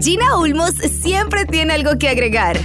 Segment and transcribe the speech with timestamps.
[0.00, 2.56] Gina Ulmos siempre tiene algo que agregar.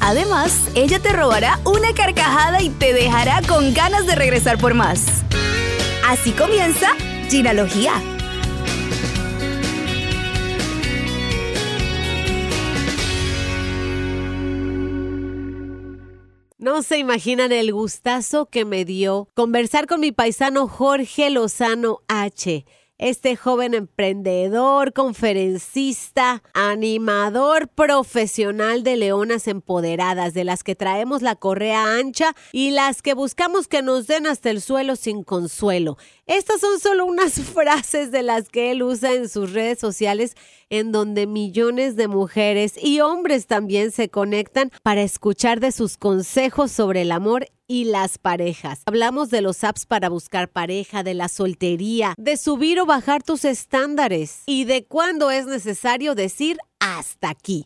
[0.00, 5.22] Además, ella te robará una carcajada y te dejará con ganas de regresar por más.
[6.04, 6.88] Así comienza
[7.30, 7.92] Ginalogía.
[16.58, 22.64] No se imaginan el gustazo que me dio conversar con mi paisano Jorge Lozano H.
[23.02, 31.96] Este joven emprendedor, conferencista, animador profesional de leonas empoderadas, de las que traemos la correa
[31.96, 35.98] ancha y las que buscamos que nos den hasta el suelo sin consuelo.
[36.26, 40.36] Estas son solo unas frases de las que él usa en sus redes sociales
[40.70, 46.70] en donde millones de mujeres y hombres también se conectan para escuchar de sus consejos
[46.70, 48.82] sobre el amor y las parejas.
[48.84, 53.46] Hablamos de los apps para buscar pareja, de la soltería, de subir o bajar tus
[53.46, 57.62] estándares y de cuándo es necesario decir hasta aquí.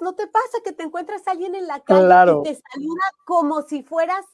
[0.00, 2.42] ¿No te pasa que te encuentras a alguien en la calle Claro.
[2.42, 4.24] y te saluda como si fueras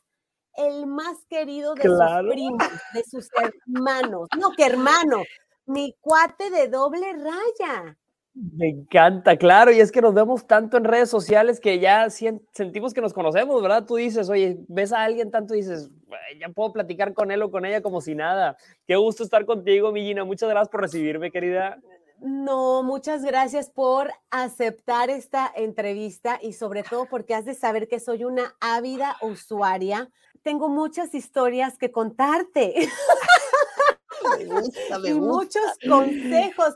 [0.56, 2.22] el más querido de Claro.
[2.28, 3.28] sus primos, de sus
[3.66, 4.28] hermanos?
[4.38, 5.24] No, que hermano,
[5.66, 7.98] mi cuate de doble raya.
[8.38, 12.92] Me encanta, claro, y es que nos vemos tanto en redes sociales que ya sentimos
[12.92, 13.86] que nos conocemos, ¿verdad?
[13.86, 17.40] Tú dices, oye, ves a alguien tanto y dices, "Güey, ya puedo platicar con él
[17.40, 18.58] o con ella como si nada.
[18.86, 20.24] Qué gusto estar contigo, mi Gina.
[20.24, 21.78] Muchas gracias por recibirme, querida.
[22.20, 28.00] No, muchas gracias por aceptar esta entrevista y sobre todo porque has de saber que
[28.00, 30.10] soy una ávida usuaria.
[30.42, 32.74] Tengo muchas historias que contarte
[34.38, 36.74] Me gusta, y muchos consejos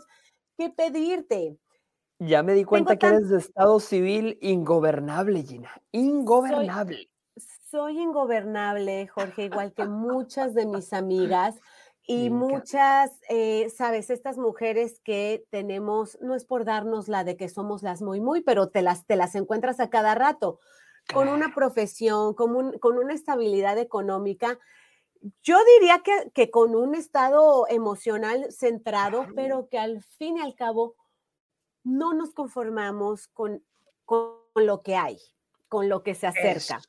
[0.61, 1.57] que pedirte.
[2.19, 5.71] Ya me di cuenta que tan- eres de estado civil ingobernable, Gina.
[5.91, 7.11] Ingobernable.
[7.71, 11.55] Soy ingobernable, Jorge, igual que muchas de mis amigas
[12.07, 17.49] y muchas, eh, sabes, estas mujeres que tenemos, no es por darnos la de que
[17.49, 20.59] somos las muy, muy, pero te las, te las encuentras a cada rato,
[21.15, 24.59] con una profesión, con, un- con una estabilidad económica.
[25.43, 30.55] Yo diría que, que con un estado emocional centrado, pero que al fin y al
[30.55, 30.97] cabo
[31.85, 33.63] no nos conformamos con,
[34.05, 35.19] con lo que hay,
[35.69, 36.81] con lo que se acerca.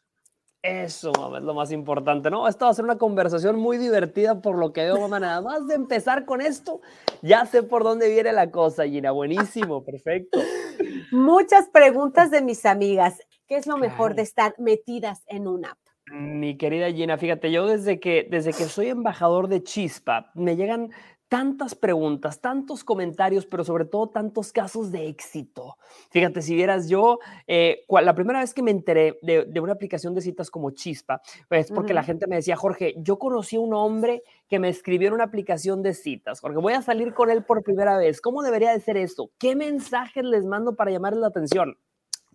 [0.63, 2.47] Eso, mamá, es lo más importante, ¿no?
[2.47, 5.19] Esto va a ser una conversación muy divertida por lo que veo, mamá.
[5.19, 6.81] Nada más de empezar con esto,
[7.23, 9.09] ya sé por dónde viene la cosa, Gina.
[9.09, 10.39] Buenísimo, perfecto.
[11.11, 13.17] Muchas preguntas de mis amigas.
[13.47, 15.79] ¿Qué es lo mejor de estar metidas en una app?
[16.11, 20.91] Mi querida Gina, fíjate, yo desde que, desde que soy embajador de Chispa, me llegan
[21.29, 25.77] tantas preguntas, tantos comentarios, pero sobre todo tantos casos de éxito.
[26.09, 30.13] Fíjate, si vieras yo, eh, la primera vez que me enteré de, de una aplicación
[30.13, 33.73] de citas como Chispa, pues porque la gente me decía, Jorge, yo conocí a un
[33.73, 37.45] hombre que me escribió en una aplicación de citas, Jorge, voy a salir con él
[37.45, 39.31] por primera vez, ¿cómo debería de ser eso?
[39.37, 41.77] ¿Qué mensajes les mando para llamarles la atención?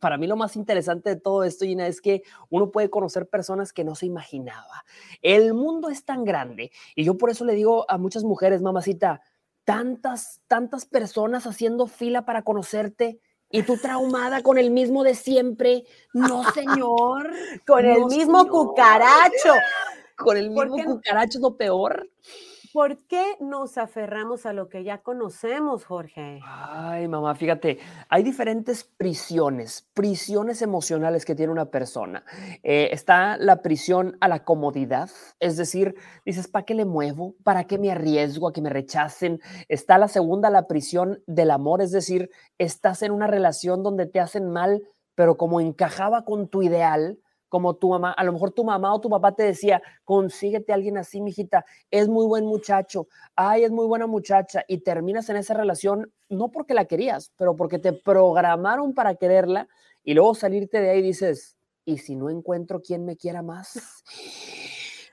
[0.06, 3.72] Para mí lo más interesante de todo esto, Gina, es que uno puede conocer personas
[3.72, 4.84] que no se imaginaba.
[5.20, 9.20] El mundo es tan grande y yo por eso le digo a muchas mujeres, mamacita,
[9.64, 13.18] tantas, tantas personas haciendo fila para conocerte
[13.50, 15.86] y tú traumada con el mismo de siempre.
[16.14, 17.28] No, señor.
[17.66, 18.48] Con el mismo señor.
[18.48, 19.54] cucaracho.
[20.16, 22.08] Con el ¿Por mismo cucaracho es lo peor.
[22.76, 26.40] ¿Por qué nos aferramos a lo que ya conocemos, Jorge?
[26.44, 27.78] Ay, mamá, fíjate,
[28.10, 32.22] hay diferentes prisiones, prisiones emocionales que tiene una persona.
[32.62, 35.08] Eh, está la prisión a la comodidad,
[35.40, 35.94] es decir,
[36.26, 37.34] dices, ¿para qué le muevo?
[37.44, 39.40] ¿Para qué me arriesgo a que me rechacen?
[39.68, 44.20] Está la segunda, la prisión del amor, es decir, estás en una relación donde te
[44.20, 44.82] hacen mal,
[45.14, 49.00] pero como encajaba con tu ideal, como tu mamá, a lo mejor tu mamá o
[49.00, 53.70] tu papá te decía, consíguete a alguien así, mijita, es muy buen muchacho, ay, es
[53.70, 57.92] muy buena muchacha, y terminas en esa relación no porque la querías, pero porque te
[57.92, 59.68] programaron para quererla,
[60.02, 64.02] y luego salirte de ahí dices, ¿y si no encuentro quien me quiera más?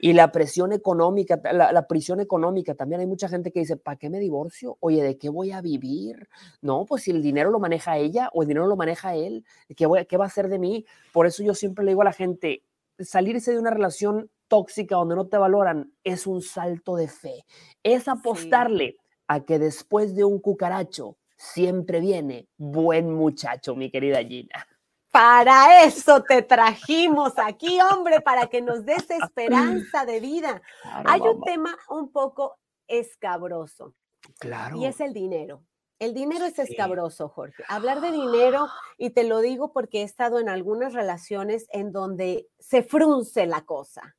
[0.04, 3.96] Y la presión económica, la, la prisión económica, también hay mucha gente que dice, ¿para
[3.96, 4.76] qué me divorcio?
[4.82, 6.28] Oye, ¿de qué voy a vivir?
[6.62, 9.46] No, pues si el dinero lo maneja ella o el dinero lo maneja él,
[9.78, 10.86] ¿qué, voy, qué va a hacer de mí?
[11.14, 12.66] Por eso yo siempre le digo a la gente,
[13.00, 17.46] salirse de una relación tóxica donde no te valoran es un salto de fe,
[17.82, 18.98] es apostarle
[19.28, 24.68] a que después de un cucaracho siempre viene buen muchacho, mi querida Gina.
[25.14, 30.60] Para eso te trajimos aquí, hombre, para que nos des esperanza de vida.
[30.82, 32.58] Claro, Hay un tema un poco
[32.88, 33.94] escabroso
[34.40, 34.76] Claro.
[34.78, 35.62] y es el dinero.
[36.00, 37.64] El dinero es escabroso, Jorge.
[37.68, 38.68] Hablar de dinero,
[38.98, 43.62] y te lo digo porque he estado en algunas relaciones en donde se frunce la
[43.66, 44.16] cosa.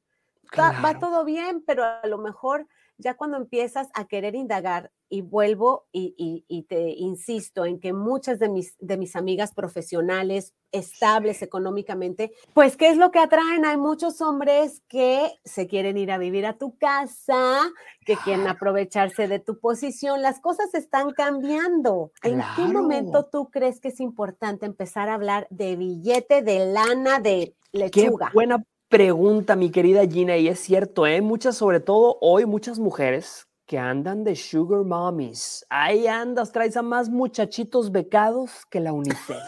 [0.56, 2.68] Va- todo bien, pero a lo mejor
[2.98, 7.92] ya cuando empiezas a querer indagar, y vuelvo y, y- y te insisto en que
[7.92, 13.64] muchas de mis, de mis amigas profesionales, estables económicamente, pues ¿qué es lo que atraen?
[13.64, 17.60] Hay muchos hombres que se quieren ir a vivir a tu casa,
[18.04, 20.20] que quieren aprovecharse de tu posición.
[20.20, 22.10] Las cosas están cambiando.
[22.24, 27.20] ¿En qué momento tú crees que es importante empezar a hablar de billete, de lana,
[27.20, 28.30] de Qué lechuga?
[28.34, 31.20] buena pregunta, mi querida Gina, y es cierto, ¿eh?
[31.20, 35.64] Muchas, sobre todo hoy, muchas mujeres que andan de sugar mommies.
[35.70, 39.42] Ahí andas, traes a más muchachitos becados que la UNICEF.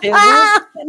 [0.00, 0.88] Te buscan,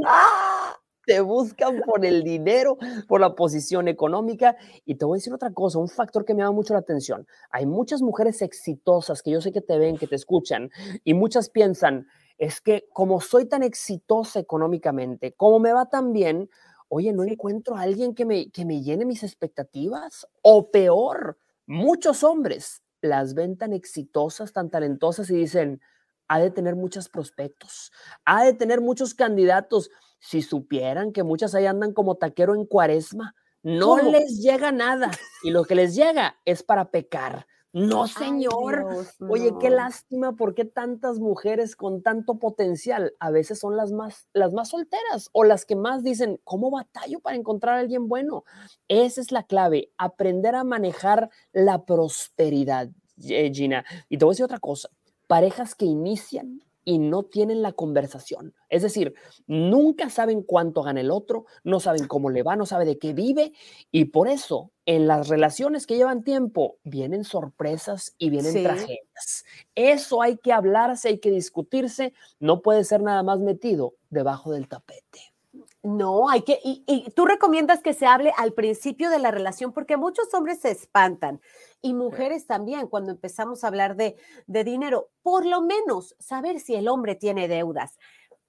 [1.06, 4.56] te buscan por el dinero, por la posición económica.
[4.86, 7.28] Y te voy a decir otra cosa, un factor que me llama mucho la atención.
[7.52, 10.70] Hay muchas mujeres exitosas que yo sé que te ven, que te escuchan,
[11.04, 12.08] y muchas piensan,
[12.38, 16.50] es que como soy tan exitosa económicamente, como me va tan bien,
[16.90, 20.28] oye, no encuentro a alguien que me, que me llene mis expectativas.
[20.42, 21.38] O peor,
[21.68, 25.82] muchos hombres las ven tan exitosas, tan talentosas y dicen,
[26.28, 27.92] ha de tener muchos prospectos,
[28.26, 29.90] ha de tener muchos candidatos.
[30.20, 34.12] Si supieran que muchas ahí andan como taquero en cuaresma, no ¿Cómo?
[34.12, 35.12] les llega nada
[35.44, 37.48] y lo que les llega es para pecar.
[37.76, 38.88] No, Ay, señor.
[39.20, 44.30] Oye, qué lástima, ¿por qué tantas mujeres con tanto potencial a veces son las más,
[44.32, 48.46] las más solteras o las que más dicen, ¿cómo batallo para encontrar a alguien bueno?
[48.88, 53.84] Esa es la clave, aprender a manejar la prosperidad, Gina.
[54.08, 54.88] Y te voy a decir otra cosa,
[55.28, 58.54] parejas que inician y no tienen la conversación.
[58.70, 59.16] Es decir,
[59.48, 63.12] nunca saben cuánto gana el otro, no saben cómo le va, no sabe de qué
[63.12, 63.52] vive
[63.92, 68.64] y por eso en las relaciones que llevan tiempo vienen sorpresas y vienen Sí.
[68.64, 69.46] tragedias.
[69.74, 74.68] Eso hay que hablarse, hay que discutirse, no puede ser nada más metido debajo del
[74.68, 75.34] tapete.
[75.82, 79.72] No, hay que, y, y tú recomiendas que se hable al principio de la relación
[79.72, 81.40] porque muchos hombres se espantan
[81.82, 84.16] y mujeres también cuando empezamos a hablar de,
[84.48, 85.10] de dinero.
[85.22, 88.00] Por lo menos saber si el hombre tiene deudas,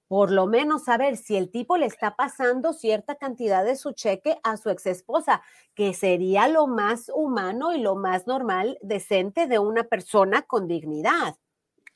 [0.07, 4.37] por lo menos saber si el tipo le está pasando cierta cantidad de su cheque
[4.43, 5.41] a su exesposa,
[5.75, 11.35] que sería lo más humano y lo más normal, decente de una persona con dignidad.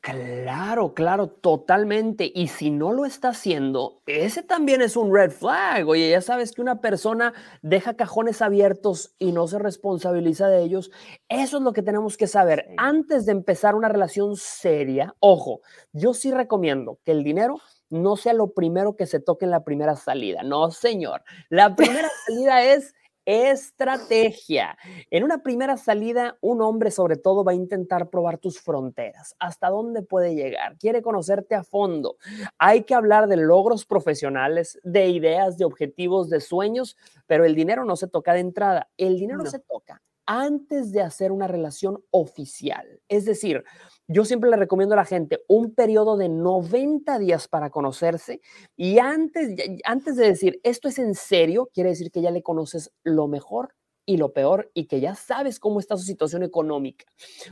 [0.02, 2.32] Claro, claro, totalmente.
[2.34, 5.88] Y si no lo está haciendo, ese también es un red flag.
[5.88, 10.90] Oye, ya sabes que una persona deja cajones abiertos y no se responsabiliza de ellos.
[11.30, 12.66] Eso es lo que tenemos que saber.
[12.68, 12.74] Sí.
[12.78, 15.62] Antes de empezar una relación seria, ojo,
[15.94, 17.60] yo sí recomiendo que el dinero
[17.92, 20.42] no sea lo primero que se toque en la primera salida.
[20.44, 21.24] No, señor.
[21.50, 22.96] La primera salida es
[23.26, 24.78] estrategia.
[25.10, 29.70] En una primera salida, un hombre sobre todo va a intentar probar tus fronteras, hasta
[29.70, 32.18] dónde puede llegar, quiere conocerte a fondo.
[32.58, 36.98] Hay que hablar de logros profesionales, de ideas, de objetivos, de sueños,
[37.28, 39.50] pero el dinero no se toca de entrada, el dinero No.
[39.50, 43.02] se toca antes de hacer una relación oficial.
[43.10, 43.64] Es decir,
[44.12, 48.42] yo siempre le recomiendo a la gente un periodo de 90 días para conocerse
[48.76, 52.92] y antes, antes de decir esto es en serio, quiere decir que ya le conoces
[53.04, 53.76] lo mejor
[54.06, 57.06] y lo peor y que ya sabes cómo está su situación económica.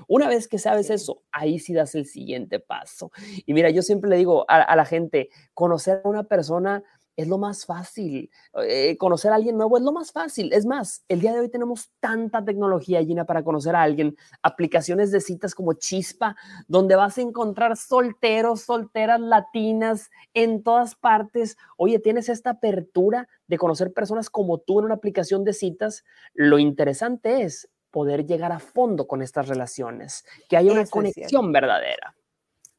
[0.08, 3.12] Una vez que sabes eso, ahí sí das el siguiente paso.
[3.46, 6.84] Y mira, yo siempre le digo a, a la gente, conocer a una persona
[7.20, 8.32] es lo más fácil.
[8.64, 10.54] eh, conocer a alguien nuevo es lo más fácil.
[10.54, 14.16] Es más, el día de hoy tenemos tanta tecnología, Gina, para conocer a alguien.
[14.42, 21.58] Aplicaciones de citas como Chispa, donde vas a encontrar solteros, solteras latinas en todas partes.
[21.76, 26.06] Oye, tienes esta apertura de conocer personas como tú en una aplicación de citas.
[26.34, 31.52] Lo interesante es poder llegar a fondo con estas relaciones, que haya una Eso conexión
[31.52, 32.16] verdadera.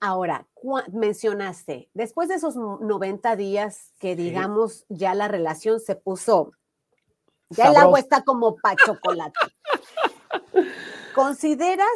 [0.01, 0.47] Ahora,
[0.93, 6.53] mencionaste, después de esos no- 90 días que digamos ya la relación se puso,
[7.51, 9.39] ya el agua está como para chocolate.
[11.15, 11.87] ¿Consideras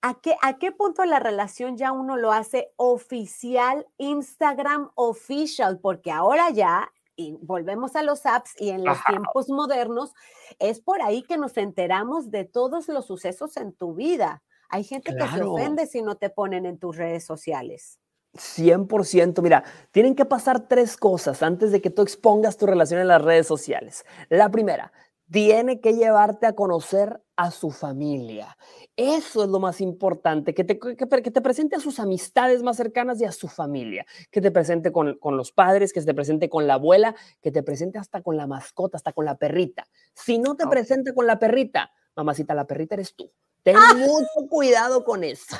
[0.00, 5.78] a qué, a qué punto la relación ya uno lo hace oficial, Instagram official?
[5.80, 9.10] Porque ahora ya, y volvemos a los apps y en los Ajá.
[9.10, 10.14] tiempos modernos,
[10.58, 14.42] es por ahí que nos enteramos de todos los sucesos en tu vida.
[14.68, 17.98] Hay gente que se ofende si no te ponen en tus redes sociales.
[18.34, 19.42] 100%.
[19.42, 23.22] Mira, tienen que pasar tres cosas antes de que tú expongas tu relación en las
[23.22, 24.04] redes sociales.
[24.28, 24.92] La primera,
[25.30, 28.56] tiene que llevarte a conocer a su familia.
[28.96, 33.20] Eso es lo más importante, que te, que, te presente a sus amistades más cercanas
[33.20, 36.66] y a su familia, que te presente con, con, los padres, que te presente con
[36.66, 39.86] la abuela, que te presente hasta con la mascota, hasta con la perrita.
[40.14, 43.30] Si no te presenta con la perrita, mamacita, la perrita eres tú.
[43.66, 43.94] Ten ¡Ah!
[43.96, 45.56] mucho cuidado con eso.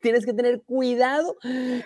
[0.00, 1.36] Tienes que tener cuidado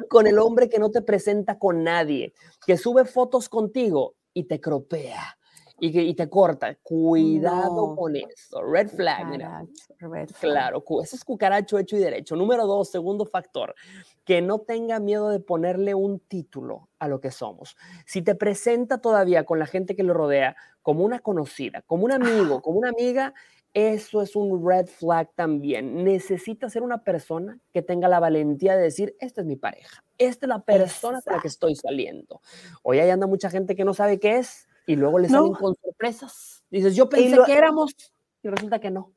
[0.08, 2.32] con el hombre que no te presenta con nadie,
[2.66, 5.36] que sube fotos contigo y te cropea
[5.78, 6.76] y, que, y te corta.
[6.76, 7.94] Cuidado No.
[7.94, 8.62] con eso.
[8.62, 9.66] Red flag, mira.
[9.98, 10.40] Red flag.
[10.40, 12.36] Claro, ese es cucaracho hecho y derecho.
[12.36, 13.74] Número dos, segundo factor,
[14.24, 17.76] que no tenga miedo de ponerle un título a lo que somos.
[18.06, 22.12] Si te presenta todavía con la gente que lo rodea como una conocida, como un
[22.12, 23.34] amigo, como una amiga,
[23.74, 26.04] eso es un red flag también.
[26.04, 30.46] Necesita ser una persona que tenga la valentía de decir, esta es mi pareja, esta
[30.46, 32.40] es la persona con la que estoy saliendo.
[32.82, 35.38] Hoy ahí anda mucha gente que no sabe qué es y luego le No.
[35.38, 36.64] salen con sorpresas.
[36.70, 37.94] Dices, yo pensé lo- que éramos
[38.42, 39.12] y resulta que no.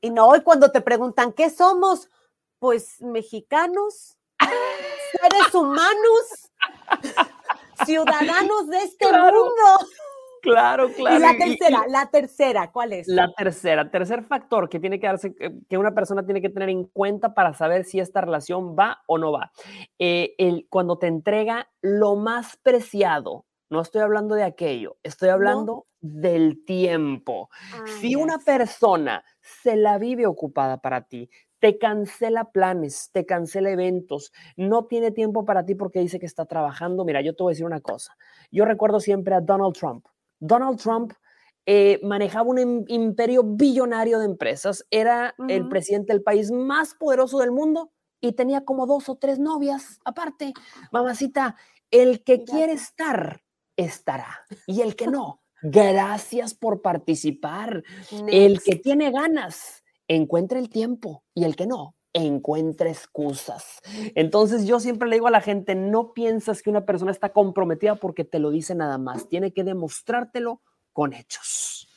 [0.00, 2.08] Y no, y cuando te preguntan, ¿qué somos?
[2.58, 4.16] Pues mexicanos,
[5.12, 6.50] seres humanos,
[7.84, 9.88] ciudadanos de este Claro, mundo.
[10.42, 11.16] Claro, claro.
[11.16, 13.08] y la y- y- tercera, la tercera, ¿cuál es?
[13.08, 16.68] La tercera, tercer factor que tiene que darse, que que una persona tiene que tener
[16.68, 19.50] en cuenta para saber si esta relación va o no va.
[19.98, 25.86] Eh, el, cuando te entrega lo más preciado, no estoy hablando de aquello, estoy hablando
[26.00, 27.50] del tiempo.
[27.74, 31.28] Ah, Si una persona se la vive ocupada para ti,
[31.58, 36.46] te cancela planes, te cancela eventos, no tiene tiempo para ti porque dice que está
[36.46, 37.04] trabajando.
[37.04, 38.16] Mira, yo te voy a decir una cosa.
[38.52, 40.06] Yo recuerdo siempre a Donald Trump.
[40.40, 41.12] Donald Trump
[41.66, 47.38] eh, manejaba un im- imperio billonario de empresas, era el presidente del país más poderoso
[47.40, 50.54] del mundo y tenía como dos o tres novias aparte.
[50.92, 51.56] Mamacita,
[51.90, 53.42] el que quiere estar,
[53.76, 54.46] estará.
[54.66, 57.82] Y el que no, gracias por participar.
[58.28, 61.22] El que tiene ganas, encuentra el tiempo.
[61.34, 61.94] Y el que no,
[62.26, 63.80] encuentra excusas.
[64.14, 67.96] Entonces yo siempre le digo a la gente, no piensas que una persona está comprometida
[67.96, 69.28] porque te lo dice nada más.
[69.28, 70.60] Tiene que demostrártelo
[70.92, 71.88] con hechos.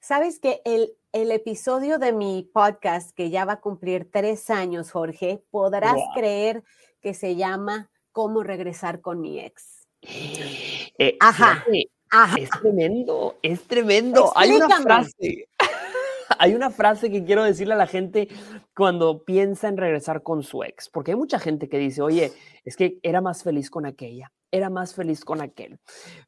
[0.00, 4.90] Sabes que el, el episodio de mi podcast, que ya va a cumplir tres años,
[4.90, 6.62] Jorge, podrás creer
[7.00, 9.88] que se llama ¿Cómo regresar con mi ex?
[10.02, 11.64] Eh, Ajá.
[12.38, 14.32] Es tremendo, es tremendo.
[14.36, 15.48] Hay una frase,
[16.38, 18.28] hay una frase que quiero decirle a la gente
[18.74, 22.32] cuando piensa en regresar con su ex, porque hay mucha gente que dice, oye,
[22.64, 25.80] es que era más feliz con aquella, era más feliz con aquel.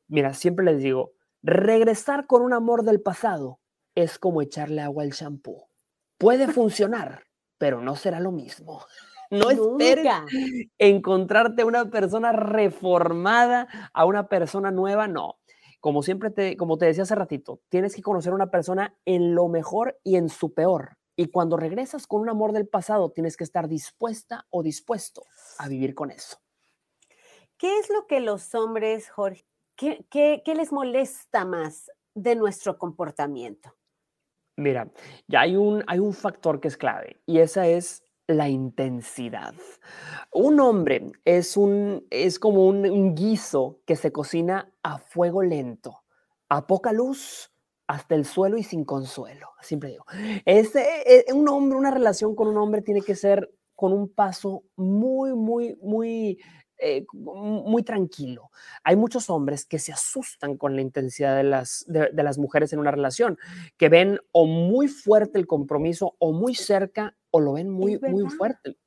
[0.09, 1.13] Mira, siempre les digo,
[1.43, 3.61] regresar con un amor del pasado
[3.95, 5.69] es como echarle agua al champú.
[6.19, 7.25] Puede funcionar,
[7.59, 8.85] pero no será lo mismo.
[9.29, 10.25] No esperes Nunca.
[10.79, 15.41] encontrarte a una persona reformada, a una persona nueva, no.
[15.87, 19.37] Como siempre te, como te decía hace ratito, tienes que conocer a una persona en
[19.37, 20.97] lo mejor y en su peor.
[21.15, 25.23] Y cuando regresas con un amor del pasado, tienes que estar dispuesta o dispuesto
[25.59, 26.39] a vivir con eso.
[27.57, 32.79] ¿Qué es lo que los hombres, Jorge, qué, qué- qué les molesta más de nuestro
[32.79, 33.77] comportamiento?
[34.57, 34.91] Mira,
[35.29, 39.55] ya hay un, hay un factor que es clave y esa es la intensidad.
[40.33, 46.03] Un hombre es, un, es como un, guiso que se cocina a fuego lento,
[46.49, 47.53] a poca luz,
[47.87, 49.51] hasta el suelo y sin consuelo.
[49.61, 50.05] Siempre digo,
[50.45, 54.65] ese, eh, un hombre, una relación con un hombre tiene que ser con un paso
[54.75, 56.41] muy, muy, muy,
[56.79, 58.51] eh, muy tranquilo.
[58.83, 62.81] Hay muchos hombres que se asustan con la intensidad de las, de las mujeres en
[62.81, 63.39] una relación,
[63.77, 68.29] que ven o muy fuerte el compromiso o muy cerca o lo ven muy, muy
[68.31, 68.79] fuerte.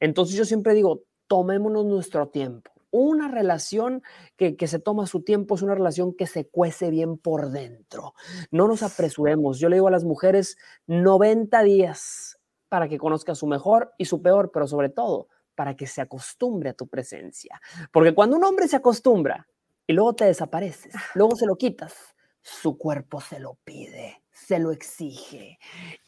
[0.00, 2.70] Entonces yo siempre digo, tomémonos nuestro tiempo.
[2.90, 4.02] Una relación
[4.36, 8.14] que, que se toma su tiempo es una relación que se cuece bien por dentro.
[8.52, 9.58] No nos apresuremos.
[9.58, 10.56] Yo le digo a las mujeres
[10.86, 15.86] 90 días para que conozca su mejor y su peor, pero sobre todo para que
[15.86, 17.60] se acostumbre a tu presencia.
[17.92, 19.48] Porque cuando un hombre se acostumbra
[19.86, 24.70] y luego te desapareces, luego se lo quitas, su cuerpo se lo pide, se lo
[24.70, 25.58] exige.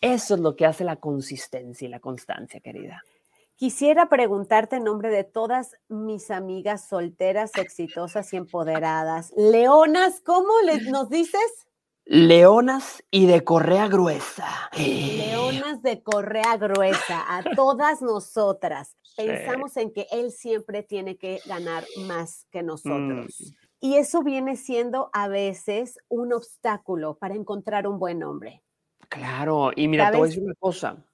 [0.01, 3.03] Eso es lo que hace la consistencia y la constancia, querida.
[3.57, 9.33] Quisiera preguntarte en nombre de todas mis amigas solteras, exitosas y empoderadas.
[9.37, 11.67] Leonas, ¿cómo les, nos dices?
[12.05, 14.47] Leonas y de correa gruesa.
[14.77, 18.97] Leonas de correa gruesa, a todas nosotras.
[19.17, 23.41] Pensamos en que él siempre tiene que ganar más que nosotros.
[23.41, 23.66] Mm.
[23.81, 28.63] Y eso viene siendo a veces un obstáculo para encontrar un buen hombre.
[29.09, 30.31] Claro, y mira, te voy a ¿Sabes?
[30.31, 31.05] decir una cosa.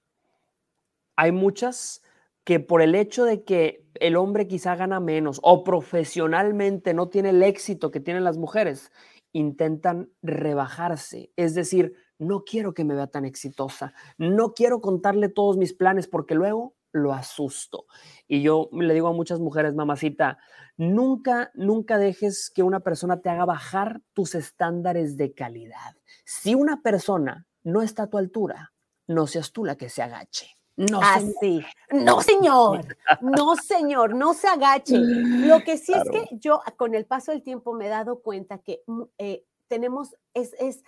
[1.16, 2.02] Hay muchas
[2.44, 7.30] que por el hecho de que el hombre quizá gana menos o profesionalmente no tiene
[7.30, 8.90] el éxito que tienen las mujeres,
[9.32, 15.56] intentan rebajarse, es decir, no quiero que me vea tan exitosa, no quiero contarle todos
[15.56, 17.86] mis planes porque luego lo asusto.
[18.28, 20.38] Y yo le digo a muchas mujeres, mamacita,
[20.76, 25.96] nunca, nunca dejes que una persona te haga bajar tus estándares de calidad.
[26.24, 28.72] Si una persona no está a tu altura,
[29.06, 30.46] no seas tú la que se agache.
[30.76, 31.62] No, Así.
[31.90, 32.80] No, señor.
[33.20, 34.14] No, señor.
[34.14, 34.96] No se agache.
[34.98, 38.58] Lo que sí es que yo con el paso del tiempo me he dado cuenta
[38.58, 40.82] que mm, eh, tenemos, es, es,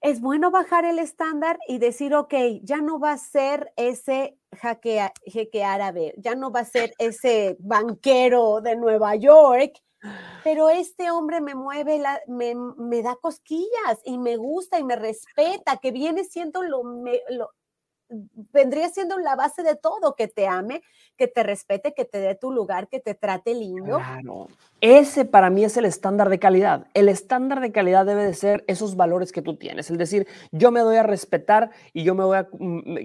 [0.00, 5.10] es bueno bajar el estándar y decir, ok, ya no va a ser ese jaque,
[5.24, 9.74] jeque árabe, ya no va a ser ese banquero de Nueva York,
[10.42, 14.96] pero este hombre me mueve, la, me, me, da cosquillas y me gusta y me
[14.96, 16.82] respeta, que viene siendo lo,
[17.28, 17.50] lo,
[18.52, 20.82] vendría siendo la base de todo, que te ame,
[21.16, 23.96] que te respete, que te dé tu lugar, que te trate lindo.
[23.96, 24.48] Claro.
[24.80, 26.86] Ese para mí es el estándar de calidad.
[26.94, 29.90] El estándar de calidad debe de ser esos valores que tú tienes.
[29.90, 32.96] Es decir, yo me doy a respetar y yo me voy a, mm,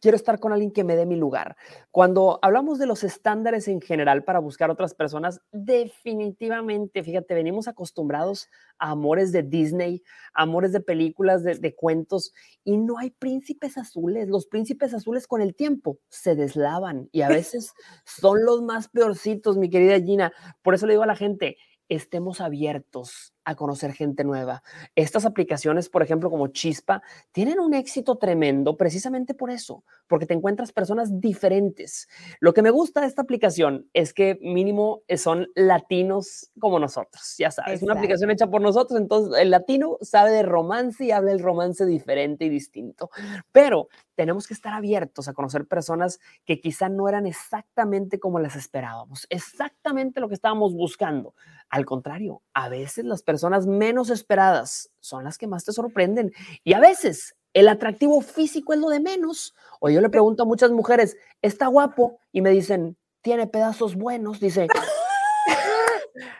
[0.00, 1.56] quiero estar con alguien que me dé mi lugar.
[1.90, 8.48] Cuando hablamos de los estándares en general para buscar otras personas, definitivamente, fíjate, venimos acostumbrados
[8.78, 10.02] a amores de Disney,
[10.34, 12.32] amores de películas, de, de cuentos,
[12.64, 14.28] y no hay príncipes azules.
[14.28, 17.72] Los príncipes azules con el tiempo se deslavan y a veces
[18.04, 20.32] son los más peorcitos, mi querida Gina.
[20.62, 21.56] Por eso le digo a la gente,
[21.88, 24.62] estemos abiertos a conocer gente nueva.
[24.96, 27.00] Estas aplicaciones, por ejemplo, como Chispa,
[27.30, 32.08] tienen un éxito tremendo precisamente por eso, porque te encuentras personas diferentes.
[32.40, 37.52] Lo que me gusta de esta aplicación es que mínimo son latinos como nosotros, ya
[37.52, 41.30] sabes, es una aplicación hecha por nosotros, entonces el latino sabe de romance y habla
[41.30, 43.10] el romance diferente y distinto,
[43.52, 48.56] pero tenemos que estar abiertos a conocer personas que quizá no eran exactamente como las
[48.56, 51.34] esperábamos, exactamente lo que estábamos buscando.
[51.68, 53.35] Al contrario, a veces las personas
[53.66, 56.32] menos esperadas son las que más te sorprenden
[56.64, 59.54] y a veces el atractivo físico es lo de menos.
[59.80, 62.18] O yo le pregunto a muchas mujeres, ¿está guapo?
[62.30, 64.40] Y me dicen, tiene pedazos buenos.
[64.40, 64.68] Dice,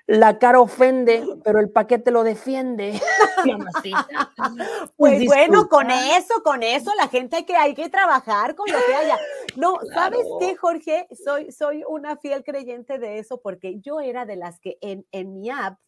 [0.07, 3.01] la cara ofende, pero el paquete lo defiende.
[4.97, 8.79] pues, bueno, con eso, con eso, la gente hay que, hay que trabajar con lo
[8.87, 9.19] que haya.
[9.57, 11.09] No, ¿sabes qué, Jorge?
[11.25, 15.33] Soy, soy una fiel creyente de eso porque yo era de las que en, en
[15.33, 15.79] mi app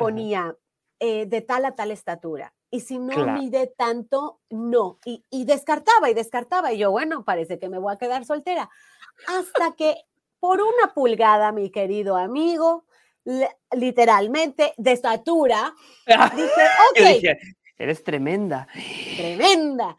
[0.00, 0.56] ponía
[0.98, 2.52] eh, de tal a tal estatura.
[2.70, 4.98] Y si no mide tanto, no.
[5.04, 6.72] Y, y descartaba y descartaba.
[6.72, 8.70] Y yo, bueno, parece que me voy a quedar soltera.
[9.26, 9.96] Hasta que
[10.38, 12.84] por una pulgada, mi querido amigo,
[13.72, 15.74] literalmente de estatura,
[16.36, 17.38] dije, ok.
[17.78, 18.68] Eres tremenda.
[19.16, 19.96] Tremenda.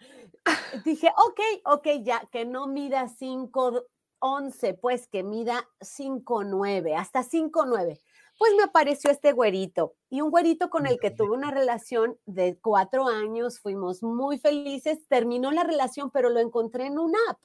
[0.86, 8.00] Dije, ok, ok, ya, que no mida 5'11, pues que mida 5'9, hasta 5'9.
[8.42, 12.58] Pues me apareció este güerito y un güerito con el que tuve una relación de
[12.60, 17.38] cuatro años, fuimos muy felices, terminó la relación, pero lo encontré en una app.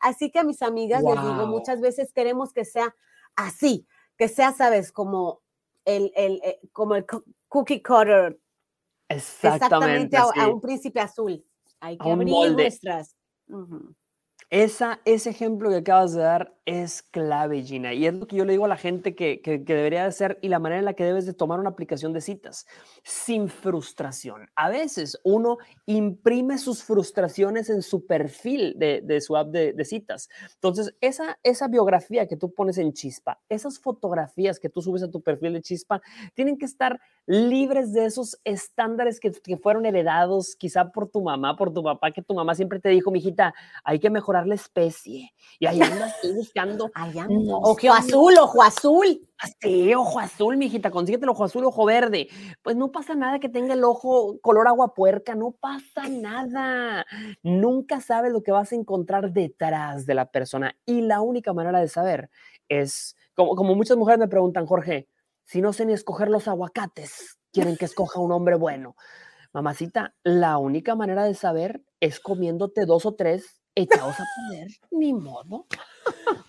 [0.00, 2.96] Así que a mis amigas les digo, muchas veces queremos que sea
[3.36, 3.86] así,
[4.18, 5.40] que sea, sabes, como
[5.84, 7.06] el, el, eh, como el
[7.46, 8.36] cookie cutter.
[9.08, 10.16] Exactamente.
[10.16, 11.46] a, un príncipe azul.
[11.78, 13.14] Hay que abrir nuestras.
[14.50, 18.44] Esa, ese ejemplo que acabas de dar es clave, Gina, y es lo que yo
[18.44, 20.94] le digo a la gente que, que, debería de ser y la manera en la
[20.94, 22.66] que debes de tomar una aplicación de citas,
[23.02, 24.48] sin frustración.
[24.56, 30.28] A veces uno imprime sus frustraciones en su perfil de, de su app de, citas.
[30.54, 35.10] Entonces, esa, esa biografía que tú pones en Chispa, esas fotografías que tú subes a
[35.10, 36.02] tu perfil de Chispa,
[36.34, 41.56] tienen que estar libres de esos estándares que, que fueron heredados quizá por tu mamá,
[41.56, 45.32] por tu papá, que tu mamá siempre te dijo, mijita, hay que mejorar la especie.
[45.58, 46.90] Y ahí andas buscando.
[47.62, 49.28] ojo azul, ojo azul.
[49.60, 52.28] Sí, ojo azul, mijita, consíguete el ojo azul, ojo verde.
[52.62, 57.06] Pues no pasa nada que tenga el ojo color agua puerca, no pasa nada.
[57.42, 60.76] Nunca sabes lo que vas a encontrar detrás de la persona.
[60.84, 62.30] Y la única manera de saber
[62.68, 65.08] es, como, como muchas mujeres me preguntan, Jorge,
[65.44, 68.94] si no sé ni escoger los aguacates, quieren que escoja un hombre bueno.
[69.52, 75.12] Mamacita, la única manera de saber es comiéndote dos o tres echados a poder, ni
[75.12, 75.66] modo.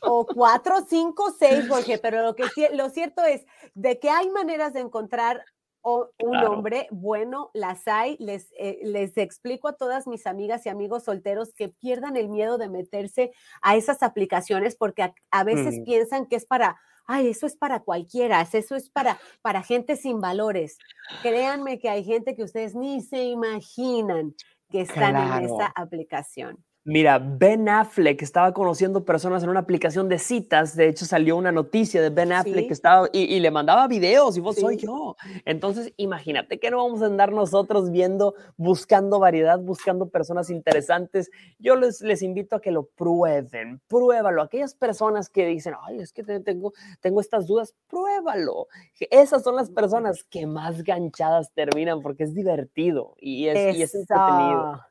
[0.02, 4.74] O cuatro, cinco, seis, Jorge, pero lo, que, lo cierto es de que hay maneras
[4.74, 5.44] de encontrar
[5.84, 8.18] un hombre bueno, las hay.
[8.20, 12.58] Les, eh, les explico a todas mis amigas y amigos solteros que pierdan el miedo
[12.58, 13.32] de meterse
[13.62, 15.84] a esas aplicaciones porque a, veces mm.
[15.84, 20.22] piensan que es para, ay, eso es para cualquiera, eso es para, para gente sin
[20.22, 20.78] valores.
[21.22, 24.36] Créanme que hay gente que ustedes ni se imaginan
[24.70, 26.64] que están en esa aplicación.
[26.84, 30.76] Mira, Ben Affleck estaba conociendo personas en una aplicación de citas.
[30.76, 32.68] De hecho, salió una noticia de Ben Affleck Sí.
[32.68, 35.16] que estaba y, y le mandaba videos y vos soy yo.
[35.46, 41.30] Entonces, imagínate que no vamos a andar nosotros viendo, buscando variedad, buscando personas interesantes.
[41.60, 44.42] Yo les, les invito a que lo prueben, pruébalo.
[44.42, 48.66] Aquellas personas que dicen, ay, es que te- tengo, tengo estas dudas, pruébalo.
[49.12, 53.94] Esas son las personas que más ganchadas terminan porque es divertido y es, y es
[53.94, 54.82] entretenido.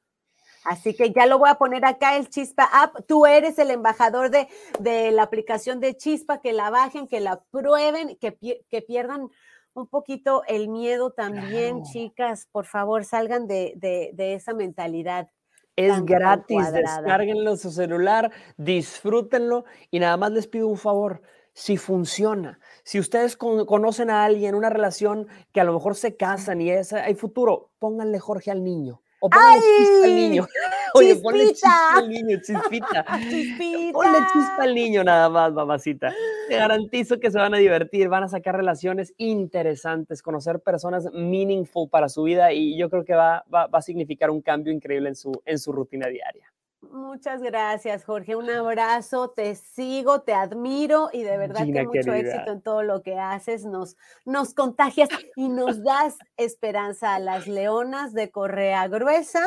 [0.64, 2.96] Así que ya lo voy a poner acá, el Chispa App.
[3.06, 7.40] Tú eres el embajador de, de la aplicación de Chispa, que la bajen, que la
[7.50, 8.36] prueben, que,
[8.68, 9.28] que pierdan
[9.72, 11.90] un poquito el miedo también, Claro.
[11.92, 12.46] chicas.
[12.52, 15.30] Por favor, salgan de, de- de esa mentalidad.
[15.76, 21.22] Es gratis, descárguenlo en su celular, disfrútenlo y nada más les pido un favor,
[21.54, 26.16] si funciona, si ustedes con- conocen a alguien, una relación que a lo mejor se
[26.16, 30.46] casan y es, hay futuro, pónganle Jorge al niño o pónganle chispa al niño.
[30.94, 33.04] Oye, ponle chispa al niño, chispita.
[33.30, 33.92] Chispita.
[33.92, 36.12] Ponle chispa al niño nada más, mamacita.
[36.48, 41.88] Te garantizo que se van a divertir, van a sacar relaciones interesantes, conocer personas meaningful
[41.88, 45.10] para su vida y yo creo que va, va, va a significar un cambio increíble
[45.10, 46.50] en su, en su rutina diaria.
[46.82, 48.36] Muchas gracias, Jorge.
[48.36, 52.32] Un abrazo, te sigo, te admiro y de verdad Gina, que mucho querida.
[52.34, 53.64] éxito en todo lo que haces.
[53.64, 59.46] Nos, nos contagias y nos das esperanza a las leonas de Correa Gruesa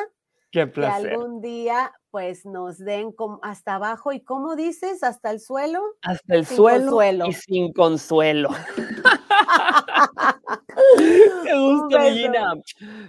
[0.51, 1.13] Qué que placer.
[1.13, 5.03] algún día pues nos den hasta abajo y ¿cómo dices?
[5.03, 5.81] ¿Hasta el suelo?
[6.03, 7.25] Hasta el suelo consuelo.
[7.25, 8.49] y sin consuelo.
[11.43, 11.99] Qué gusto.
[12.11, 12.53] Gina.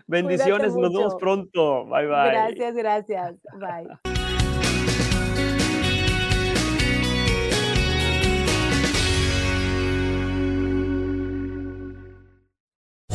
[0.07, 1.85] Bendiciones, nos vemos pronto.
[1.85, 2.31] Bye bye.
[2.31, 3.35] Gracias, gracias.
[3.59, 4.14] Bye.